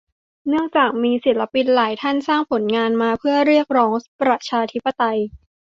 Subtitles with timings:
[0.47, 5.19] เนื่องจากมีศิลปินหลายท่านสร้างผลงานมาเพื่อเรียกร้องประชาธิปไตย